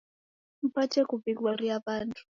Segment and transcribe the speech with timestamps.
[0.67, 2.21] Mpate kuw'ighoria w'andu